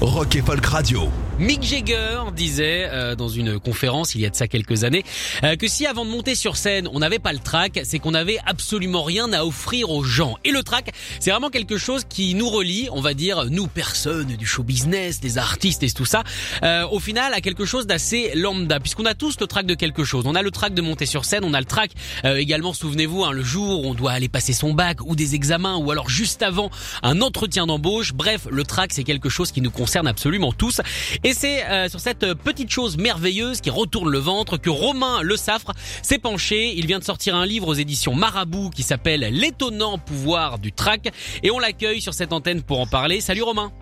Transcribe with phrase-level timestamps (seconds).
[0.00, 1.08] Rock et Folk Radio.
[1.40, 5.04] Mick Jagger disait euh, dans une conférence il y a de ça quelques années
[5.44, 8.12] euh, que si avant de monter sur scène on n'avait pas le track, c'est qu'on
[8.12, 10.36] n'avait absolument rien à offrir aux gens.
[10.44, 14.36] Et le track, c'est vraiment quelque chose qui nous relie, on va dire nous personnes
[14.36, 16.22] du show business, des artistes et tout ça,
[16.62, 20.04] euh, au final à quelque chose d'assez lambda, puisqu'on a tous le track de quelque
[20.04, 20.24] chose.
[20.26, 21.90] On a le track de monter sur scène, on a le track
[22.24, 25.76] également, souvenez-vous, hein, le jour où on doit aller passer son bac ou des examens,
[25.76, 26.70] ou alors juste avant
[27.02, 28.12] un entretien d'embauche.
[28.12, 30.80] Bref, le track c'est quelque chose qui nous concerne absolument tous.
[31.24, 35.36] Et c'est euh, sur cette petite chose merveilleuse qui retourne le ventre que Romain Le
[35.36, 35.72] Saffre
[36.02, 36.74] s'est penché.
[36.76, 41.12] Il vient de sortir un livre aux éditions Marabout qui s'appelle L'étonnant pouvoir du track.
[41.42, 43.20] Et on l'accueille sur cette antenne pour en parler.
[43.20, 43.72] Salut Romain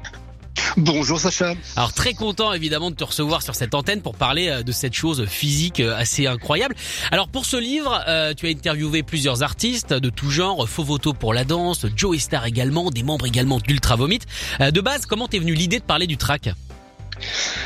[0.77, 1.55] Bonjour Sacha.
[1.75, 4.93] Alors très content évidemment de te recevoir sur cette antenne pour parler euh, de cette
[4.93, 6.75] chose physique euh, assez incroyable.
[7.11, 8.05] Alors pour ce livre,
[8.37, 12.91] tu as interviewé plusieurs artistes de tout genre, Fovoto pour la danse, Joe Star également,
[12.91, 14.21] des membres également d'Ultra Vomit.
[14.61, 16.51] de base, comment t'es venu l'idée de parler du track?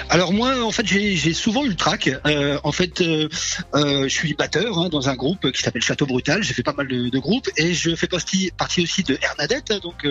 [0.08, 2.10] Alors moi, en fait, j'ai souvent eu le trac.
[2.26, 3.28] Euh, en fait, euh,
[3.74, 6.42] euh, je suis batteur hein, dans un groupe qui s'appelle Château Brutal.
[6.42, 10.06] J'ai fait pas mal de, groupes et je fais partie, aussi de Hernadette, donc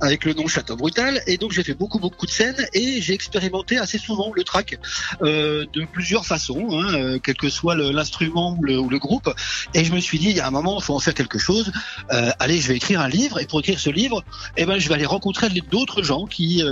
[0.00, 1.22] avec le nom Château Brutal.
[1.26, 4.78] Et donc j'ai fait beaucoup beaucoup de scènes et j'ai expérimenté assez souvent le track
[5.20, 9.32] de plusieurs façons, hein, quel que soit l'instrument ou, ou le, groupe.
[9.74, 11.38] Et je me suis dit, il y a un moment, il faut en faire quelque
[11.38, 11.72] chose.
[12.10, 14.24] allez, je vais écrire un livre et pour écrire ce livre,
[14.56, 16.62] eh ben, je vais aller rencontrer d'autres gens qui,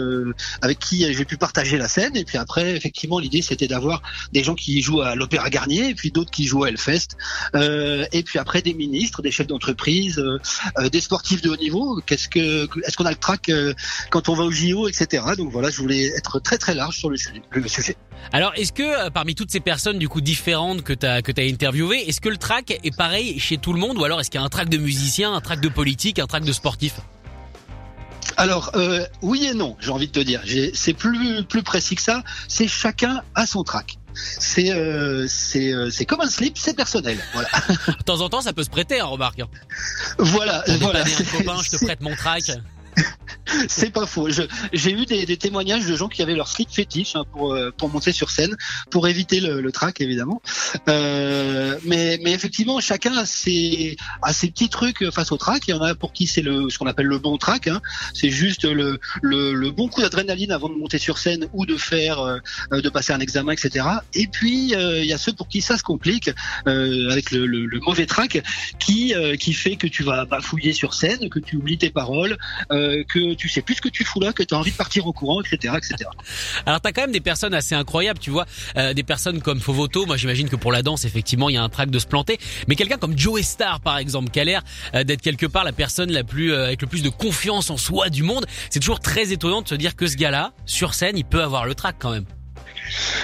[0.62, 2.16] avec qui j'ai pu partager la scène.
[2.16, 4.02] Et puis après, effectivement, l'idée c'était d'avoir
[4.33, 7.16] des gens qui jouent à l'Opéra Garnier, et puis d'autres qui jouent à Hellfest,
[7.54, 10.38] euh, et puis après des ministres, des chefs d'entreprise, euh,
[10.78, 12.00] euh, des sportifs de haut niveau.
[12.06, 13.50] Qu'est-ce que, est-ce qu'on a le trac
[14.10, 15.25] quand on va au JO, etc.
[15.37, 17.16] Donc voilà, je voulais être très très large sur le,
[17.66, 17.97] sujet.
[18.32, 21.43] Alors, est-ce que parmi toutes ces personnes du coup différentes que tu as que tu
[21.43, 24.41] interviewées, est-ce que le track est pareil chez tout le monde, ou alors est-ce qu'il
[24.41, 26.94] y a un track de musicien, un track de politique, un track de sportif
[28.40, 30.42] alors euh, oui et non, j'ai envie de te dire.
[30.72, 32.22] C'est plus plus précis que ça.
[32.48, 33.98] C'est chacun à son track.
[34.14, 37.18] C'est euh, c'est euh, c'est comme un slip, c'est personnel.
[37.34, 37.48] Voilà.
[37.68, 39.42] de temps en temps, ça peut se prêter, hein, remarque.
[40.18, 40.64] Voilà.
[40.80, 41.00] voilà.
[41.00, 42.44] un copain, je te prête mon track.
[43.69, 44.28] c'est pas faux.
[44.72, 47.88] J'ai eu des, témoignages de gens qui avaient leur slip fétiche hein, pour euh, pour
[47.88, 48.56] monter sur scène,
[48.91, 50.43] pour éviter le, le track évidemment.
[50.88, 55.62] Euh, mais mais effectivement, chacun a ses a ses petits trucs face au track.
[55.69, 57.69] Il y en a pour qui c'est ce qu'on appelle le bon track.
[57.69, 57.81] Hein.
[58.15, 62.21] C'est juste le, le, bon coup d'adrénaline avant de monter sur scène ou de faire
[62.21, 62.38] euh,
[62.72, 63.87] de passer un examen, etc.
[64.15, 66.31] Et puis il y a ceux pour qui ça se complique
[66.67, 68.43] avec le, le, mauvais track
[68.78, 72.37] qui qui fait que tu vas bafouiller sur scène, que tu oublies tes paroles,
[72.69, 75.06] que tu sais plus ce que tu fous là, que tu as envie de partir
[75.06, 76.10] au courant, etc., etc.
[76.66, 78.46] Alors t'as quand même des personnes assez incroyables, tu vois,
[78.76, 80.04] euh, des personnes comme Fovoto.
[80.04, 82.38] Moi, j'imagine que pour la danse, effectivement, il y a un trac de se planter.
[82.68, 84.62] Mais quelqu'un comme Joe Star, par exemple, qui a l'air
[84.94, 87.78] euh, d'être quelque part la personne la plus euh, avec le plus de confiance en
[87.78, 91.16] soi du monde, c'est toujours très étonnant de se dire que ce gars-là, sur scène,
[91.16, 92.26] il peut avoir le trac quand même.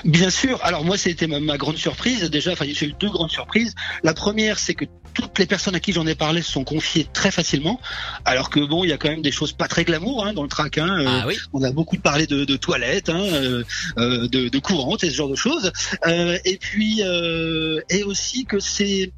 [0.04, 0.59] Bien sûr.
[0.62, 2.22] Alors moi, c'était ma, ma, grande surprise.
[2.31, 3.75] Déjà, enfin, j'ai eu deux grandes surprises.
[4.03, 7.06] La première, c'est que toutes les personnes à qui j'en ai parlé se sont confiées
[7.10, 7.81] très facilement.
[8.27, 10.43] Alors que bon, il y a quand même des choses pas très glamour hein, dans
[10.43, 10.77] le track.
[10.77, 11.04] Hein.
[11.06, 11.37] Ah, oui.
[11.54, 13.65] On a beaucoup parlé de, de toilettes, hein, euh,
[13.97, 15.72] euh de, de courantes et ce genre de choses.
[16.06, 19.12] Euh, et puis euh, et aussi que c'est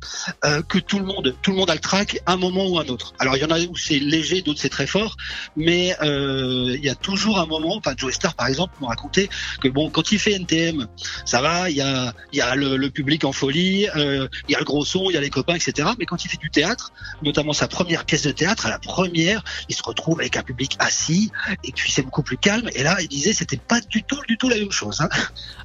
[0.44, 2.86] euh, que tout le monde, tout le monde a le track un moment ou un
[2.86, 3.14] autre.
[3.18, 5.16] Alors il y en a où c'est léger, d'autres c'est très fort,
[5.56, 7.76] mais il y a toujours un moment.
[7.76, 9.28] Enfin, Joe Star par exemple m'a raconté
[9.60, 10.86] que bon, quand il fait NTM,
[11.24, 14.54] ça va, il y a il y a le, le public en folie, il y
[14.54, 15.87] a le gros son, il y a les copains, etc.
[15.98, 19.42] Mais quand il fait du théâtre, notamment sa première pièce de théâtre, à la première,
[19.68, 21.30] il se retrouve avec un public assis,
[21.64, 22.68] et puis c'est beaucoup plus calme.
[22.74, 25.00] Et là, il disait, c'était pas du tout, du tout la même chose.
[25.00, 25.08] Hein.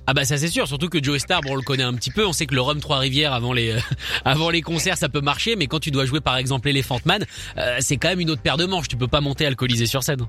[0.06, 2.12] Ah bah ça c'est sûr, surtout que Joe Star, bon, on le connaît un petit
[2.12, 2.26] peu.
[2.26, 3.78] On sait que le Rhum Trois Rivières avant les
[4.26, 7.26] avant les concerts, ça peut marcher, mais quand tu dois jouer par exemple Elephant Man,
[7.58, 8.90] euh, c'est quand même une autre paire de manches.
[8.90, 10.28] Tu peux pas monter alcoolisé sur scène.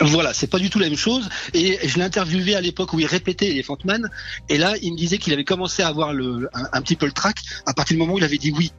[0.00, 1.28] Voilà, c'est pas du tout la même chose.
[1.52, 4.08] Et je l'ai interviewé à l'époque où il répétait Elephant Man,
[4.48, 7.06] et là, il me disait qu'il avait commencé à avoir le, un, un, petit peu
[7.06, 8.72] le track à partir du moment où il avait dit oui.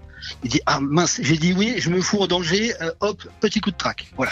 [0.44, 3.60] Il dit ah mince, j'ai dit oui, je me fous en danger, euh, hop, petit
[3.60, 4.08] coup de trac.
[4.16, 4.32] Voilà.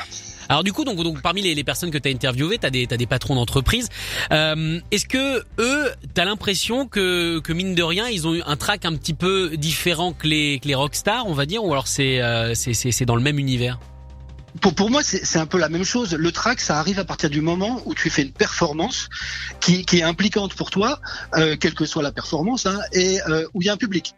[0.49, 2.69] Alors du coup, donc, donc parmi les, les personnes que tu as interviewées, tu as
[2.69, 3.87] des, as des patrons d'entreprise.
[4.31, 8.41] Euh, Est-ce que eux, tu as l'impression que, que mine de rien, ils ont eu
[8.45, 11.71] un track un petit peu différent que les, que les rockstars, on va dire, ou
[11.71, 13.79] alors c'est euh, c'est dans le même univers?
[14.61, 16.13] Pour, pour moi, c'est c'est un peu la même chose.
[16.13, 19.09] Le track, ça arrive à partir du moment où tu fais une performance
[19.61, 20.99] qui, qui est impliquante pour toi,
[21.35, 24.13] euh, quelle que soit la performance, hein, et euh, où il y a un public.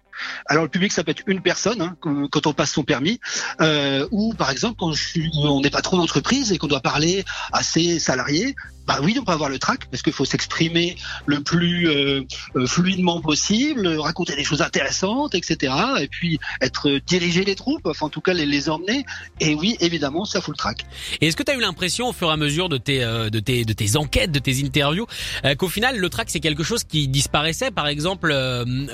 [0.45, 1.95] Alors le public, ça peut être une personne hein,
[2.31, 3.19] quand on passe son permis,
[3.61, 7.23] euh, ou par exemple quand je suis, on est patron d'entreprise et qu'on doit parler
[7.51, 8.55] à ses salariés.
[8.87, 10.95] Bah oui, on peut avoir le track parce qu'il faut s'exprimer
[11.25, 12.21] le plus euh,
[12.55, 15.73] euh, fluidement possible, raconter des choses intéressantes, etc.
[15.99, 19.05] Et puis être euh, diriger les troupes, enfin en tout cas les, les emmener.
[19.39, 20.85] Et oui, évidemment, ça faut le track.
[21.19, 23.29] Et est-ce que tu as eu l'impression au fur et à mesure de tes euh,
[23.29, 25.07] de tes de tes enquêtes, de tes interviews,
[25.45, 27.71] euh, qu'au final le track c'est quelque chose qui disparaissait?
[27.71, 28.33] Par exemple,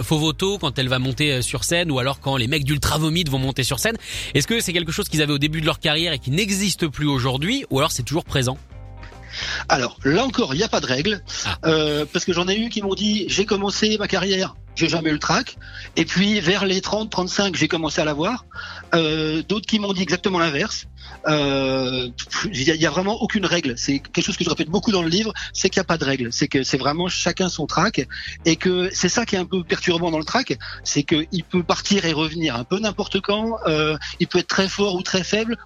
[0.02, 3.40] Fovoto quand elle va monter sur scène, ou alors quand les mecs d'Ultra Vomit vont
[3.40, 3.98] monter sur scène.
[4.34, 6.88] Est-ce que c'est quelque chose qu'ils avaient au début de leur carrière et qui n'existe
[6.88, 8.58] plus aujourd'hui, ou alors c'est toujours présent?
[9.70, 11.58] Alors là encore, il n'y a pas de règle, Ah.
[11.66, 15.10] euh, parce que j'en ai eu qui m'ont dit j'ai commencé ma carrière, j'ai jamais
[15.10, 15.58] eu le track,
[15.96, 18.46] et puis vers les 30-35 j'ai commencé à l'avoir.
[18.94, 20.86] Euh, D'autres qui m'ont dit exactement l'inverse.
[21.28, 22.10] Euh,
[22.52, 23.74] Il y, a- vraiment aucune règle.
[23.78, 25.98] C'est quelque chose que je répète beaucoup dans le livre, c'est qu'il n'y a pas
[25.98, 26.32] de règle.
[26.34, 28.08] C'est que c'est vraiment chacun son track,
[28.46, 31.64] et que c'est ça qui est un peu perturbant dans le track, c'est qu'il peut
[31.64, 33.58] partir et revenir un peu n'importe quand.
[33.68, 35.58] euh, il peut être très fort ou très faible.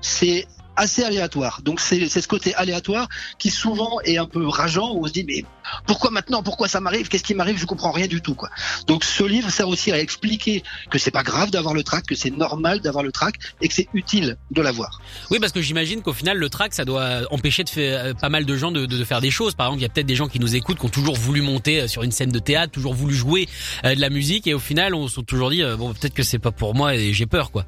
[0.00, 0.46] C'est
[0.76, 1.60] assez aléatoire.
[1.62, 3.08] Donc c'est ce côté aléatoire
[3.38, 5.44] qui souvent est un peu rageant où on se dit mais
[5.86, 6.42] pourquoi maintenant?
[6.42, 7.08] Pourquoi ça m'arrive?
[7.08, 7.58] Qu'est-ce qui m'arrive?
[7.58, 8.50] Je comprends rien du tout quoi.
[8.86, 12.14] Donc ce livre sert aussi à expliquer que c'est pas grave d'avoir le track que
[12.14, 15.00] c'est normal d'avoir le track et que c'est utile de l'avoir.
[15.30, 18.28] Oui, parce que j'imagine qu'au final, le track, ça doit empêcher de faire euh, pas
[18.28, 19.54] mal de gens de, de, faire des choses.
[19.54, 21.42] Par exemple, il y a peut-être des gens qui nous écoutent, qui ont toujours voulu
[21.42, 23.48] monter euh, sur une scène de théâtre, toujours voulu jouer
[23.84, 26.38] euh, de la musique, et au final, on s'est toujours dit, bon, peut-être que c'est
[26.38, 27.66] pas pour moi, et j'ai peur, quoi.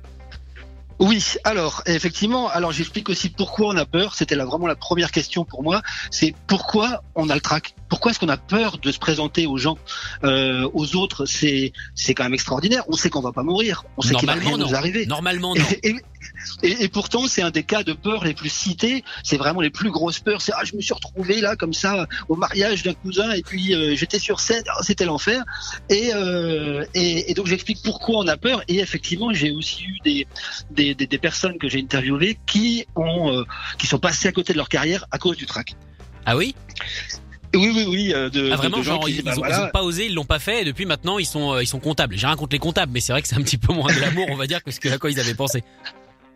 [1.00, 4.14] Oui, alors effectivement, alors j'explique aussi pourquoi on a peur.
[4.14, 5.80] C'était vraiment la première question pour moi.
[6.10, 7.74] C'est pourquoi on a le trac?
[7.88, 9.78] Pourquoi est-ce qu'on a peur de se présenter aux gens,
[10.24, 11.26] euh, aux autres?
[11.26, 12.84] C'est c'est quand même extraordinaire.
[12.88, 13.84] On sait qu'on va pas mourir.
[13.96, 15.06] On sait qu'il va rien nous arriver.
[15.06, 15.64] Normalement, non.
[15.82, 15.94] Et,
[16.62, 19.04] et- et pourtant, c'est un des cas de peur les plus cités.
[19.22, 20.40] C'est vraiment les plus grosses peurs.
[20.42, 23.74] C'est ah, je me suis retrouvé là comme ça au mariage d'un cousin et puis
[23.74, 24.62] euh, j'étais sur scène.
[24.68, 25.42] Ah, c'était l'enfer.
[25.88, 28.62] Et, euh, et, et donc j'explique pourquoi on a peur.
[28.68, 30.26] Et effectivement, j'ai aussi eu des
[30.70, 33.44] des, des, des personnes que j'ai interviewées qui ont euh,
[33.78, 35.74] qui sont passées à côté de leur carrière à cause du trac.
[36.26, 36.54] Ah oui?
[37.54, 38.12] Oui, oui, oui.
[38.14, 39.58] euh, De, Ah vraiment, de gens genre, qui ils, bah, ont, voilà.
[39.58, 41.66] ils ont pas osé, ils l'ont pas fait, et depuis maintenant, ils sont, euh, ils
[41.66, 42.16] sont comptables.
[42.16, 44.00] J'ai rien contre les comptables, mais c'est vrai que c'est un petit peu moins de
[44.00, 45.62] l'amour, on va dire, que ce que à quoi ils avaient pensé.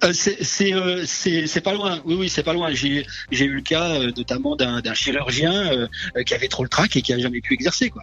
[0.04, 2.00] Euh, c'est euh, c'est pas loin.
[2.04, 2.72] Oui oui c'est pas loin.
[2.72, 5.86] J'ai j'ai eu le cas euh, notamment d'un chirurgien
[6.26, 8.02] qui avait trop le trac et qui a jamais pu exercer quoi.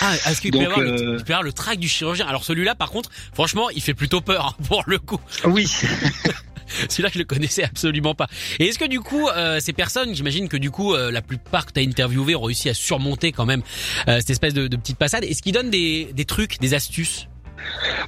[0.00, 2.28] Ah, est-ce qu'il peut y avoir, le, peut avoir le trac du chirurgien?
[2.28, 5.18] Alors celui-là, par contre, franchement, il fait plutôt peur, hein, pour le coup.
[5.46, 5.68] Oui.
[6.88, 8.28] Celui-là, je le connaissais absolument pas.
[8.58, 11.66] Et est-ce que du coup, euh, ces personnes, j'imagine que du coup, euh, la plupart
[11.66, 13.62] que tu as interviewé ont réussi à surmonter quand même
[14.08, 15.24] euh, cette espèce de, petite passade.
[15.24, 17.28] Est-ce qu'ils donnent des trucs, des astuces?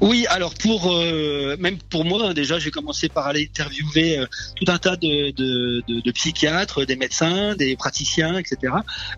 [0.01, 4.27] Oui, alors pour euh, même pour moi hein, déjà, j'ai commencé par aller interviewer euh,
[4.57, 8.73] tout un tas de, de, de, de psychiatres, des médecins, des praticiens, etc.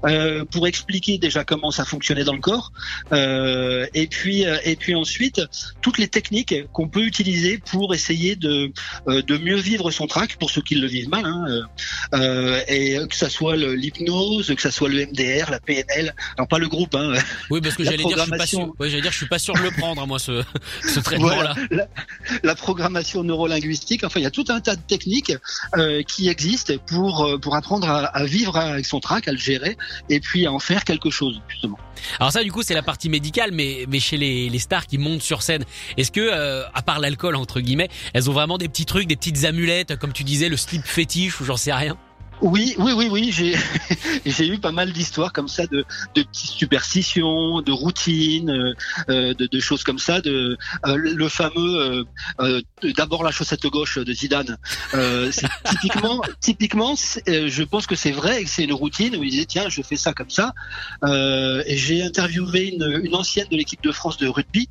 [0.04, 2.72] euh, pour expliquer déjà comment ça fonctionnait dans le corps,
[3.12, 5.40] et puis et puis ensuite
[5.80, 8.70] toutes les techniques qu'on peut utiliser pour essayer de
[9.06, 11.46] de mieux vivre son trac pour ceux qui le vivent mal, hein,
[12.68, 16.68] et que ça soit l'hypnose, que ça soit le MDR, la PNL, alors pas le
[16.68, 17.12] groupe, hein,
[17.50, 18.64] Oui, parce que La j'allais dire, je suis pas programmation.
[18.66, 18.74] sûr.
[18.78, 20.42] Ouais, j'allais dire, je suis pas sûr de le prendre, hein, moi,
[20.82, 21.54] ce, ce traitement-là.
[21.54, 21.88] Voilà, la,
[22.42, 24.04] la programmation neurolinguistique.
[24.04, 25.32] Enfin, il y a tout un tas de techniques
[25.76, 29.38] euh, qui existent pour euh, pour apprendre à, à vivre avec son trac, à le
[29.38, 29.76] gérer,
[30.08, 31.78] et puis à en faire quelque chose justement.
[32.20, 34.98] Alors ça, du coup, c'est la partie médicale, mais mais chez les, les stars qui
[34.98, 35.64] montent sur scène,
[35.96, 39.16] est-ce que, euh, à part l'alcool entre guillemets, elles ont vraiment des petits trucs, des
[39.16, 41.96] petites amulettes, comme tu disais, le slip fétiche ou j'en sais rien?
[42.40, 43.30] Oui, oui, oui, oui.
[43.32, 43.54] J'ai
[44.26, 48.74] j'ai eu pas mal d'histoires comme ça de de petites superstitions, de routines, euh,
[49.08, 50.20] euh, de, de choses comme ça.
[50.20, 52.04] De euh, le fameux euh,
[52.40, 52.60] euh,
[52.96, 54.56] d'abord la chaussette gauche de Zidane.
[54.94, 55.30] Euh,
[55.70, 56.94] typiquement, typiquement,
[57.26, 59.82] je pense que c'est vrai et que c'est une routine où il disait tiens, je
[59.82, 60.52] fais ça comme ça.
[61.04, 64.68] Euh, et j'ai interviewé une, une ancienne de l'équipe de France de rugby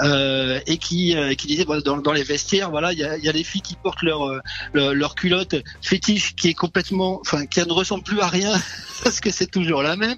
[0.00, 3.16] euh, et qui euh, qui disait voilà, dans, dans les vestiaires, voilà, il y a,
[3.18, 4.40] il y a des filles qui portent leur
[4.72, 8.52] leur, leur culotte fétiche qui est complètement, enfin, qui ne ressemble plus à rien
[9.04, 10.16] parce que c'est toujours la même.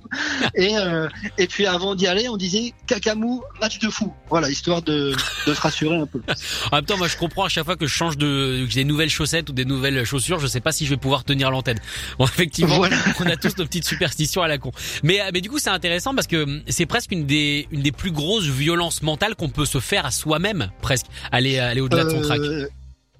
[0.55, 1.09] Et euh,
[1.39, 4.13] et puis avant d'y aller, on disait cacamou match de fou.
[4.31, 5.15] Voilà, histoire de
[5.47, 6.21] de se rassurer un peu.
[6.71, 8.81] En même temps, moi, je comprends à chaque fois que je change de, que j'ai
[8.81, 11.51] des nouvelles chaussettes ou des nouvelles chaussures, je sais pas si je vais pouvoir tenir
[11.51, 11.79] l'antenne.
[12.19, 12.97] Bon, effectivement, Voilà.
[13.21, 14.73] on a tous nos petites superstitions à la con.
[15.03, 17.83] Mais, euh, mais du coup, c'est intéressant parce que hum, c'est presque une des, une
[17.83, 21.07] des plus grosses violences mentales qu'on peut se faire à soi-même, presque.
[21.31, 22.41] Aller, aller au-delà de son trac.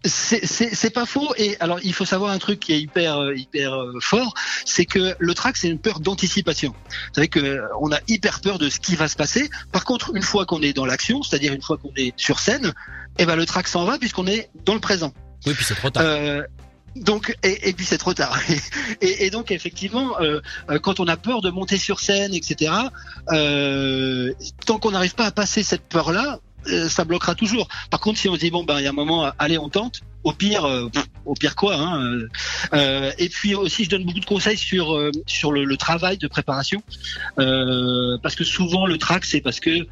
[0.05, 3.73] C'est- pas faux et alors il faut savoir un truc qui est hyper euh, hyper
[3.73, 4.35] euh, fort
[4.67, 8.41] c'est que le trac c'est une peur d'anticipation vous savez que euh, on a hyper
[8.41, 11.23] peur de ce qui va se passer par contre une fois qu'on est dans l'action
[11.23, 12.75] c'est-à-dire une fois qu'on est sur scène
[13.19, 15.13] eh ben le trac s'en va puisqu'on est dans le présent
[15.47, 16.03] Oui, puis c'est trop tard.
[16.05, 16.43] Euh,
[16.97, 18.39] donc et, et puis c'est trop tard.
[19.01, 20.41] Et, et donc effectivement, euh,
[20.83, 22.73] quand on a peur de monter sur scène, etc.
[23.33, 24.33] Euh,
[24.67, 26.39] tant qu'on n'arrive pas à passer cette peur-là,
[26.89, 27.69] ça bloquera toujours.
[27.91, 29.69] Par contre, si on se dit bon ben il y a un moment, allez on
[29.69, 30.01] tente.
[30.25, 30.89] Au pire, euh,
[31.25, 31.77] au pire quoi.
[31.77, 32.19] Hein,
[32.73, 36.29] euh, et puis aussi, je donne beaucoup de conseils sur euh, sur le, travail de
[36.29, 36.83] préparation,
[37.39, 39.87] euh, parce que souvent le track c'est parce que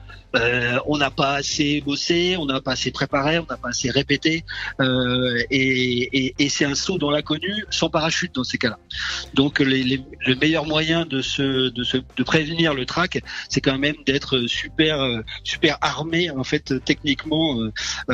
[0.86, 4.44] on n'a pas assez bossé, on n'a pas assez préparé, on n'a pas assez répété,
[5.50, 8.78] et, et, c'est un saut dans l'inconnu sans parachute dans ces cas-là.
[9.34, 13.96] Donc le meilleur moyen de se, de se de prévenir le track, c'est quand même
[14.06, 15.04] d'être super
[15.42, 17.68] super armé en fait techniquement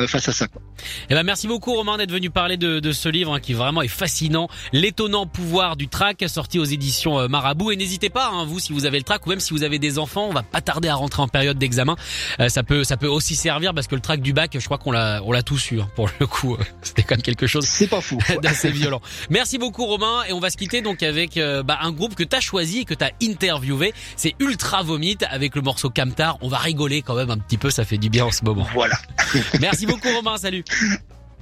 [0.07, 0.47] face à ça.
[0.47, 0.63] Quoi.
[1.11, 3.81] Eh ben merci beaucoup Romain d'être venu parler de, de ce livre hein, qui vraiment
[3.81, 8.45] est fascinant, l'étonnant pouvoir du track sorti aux éditions euh, Marabout et n'hésitez pas hein,
[8.45, 10.43] vous si vous avez le track ou même si vous avez des enfants, on va
[10.43, 11.95] pas tarder à rentrer en période d'examen.
[12.39, 14.77] Euh, ça peut ça peut aussi servir parce que le track du bac, je crois
[14.77, 16.55] qu'on l'a on l'a tous eu hein, pour le coup.
[16.55, 18.17] euh, C'était quand même quelque chose C'est pas fou.
[18.41, 19.01] d'assez violent.
[19.29, 22.23] Merci beaucoup Romain et on va se quitter donc avec euh, bah, un groupe que
[22.23, 23.93] t'as choisi et que t'as interviewé.
[24.15, 26.37] C'est Ultra Vomit avec le morceau Camtar.
[26.41, 28.67] On va rigoler quand même un petit peu, ça fait du bien en ce moment.
[28.73, 28.97] Voilà.
[29.59, 30.63] Merci beaucoup Romain, salut.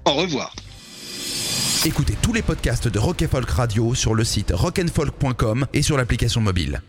[0.06, 0.54] Au revoir.
[1.86, 6.42] Écoutez tous les podcasts de Rock Folk Radio sur le site rockandfolk.com et sur l'application
[6.42, 6.82] mobile.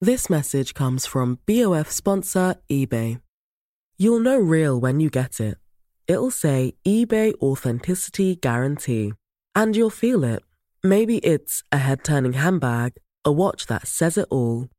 [0.00, 3.18] This message comes from BOF sponsor eBay.
[3.98, 5.58] You'll know real when you get it.
[6.08, 9.12] It'll say eBay Authenticity Guarantee.
[9.54, 10.42] And you'll feel it.
[10.82, 14.68] Maybe it's a head turning handbag, a watch that says it all,